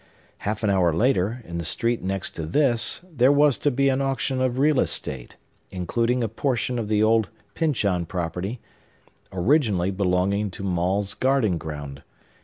[0.39, 4.01] Half an hour later, in the street next to this, there was to be an
[4.01, 5.37] auction of real estate,
[5.69, 8.59] including a portion of the old Pyncheon property,
[9.31, 12.01] originally belonging to Maule's garden ground.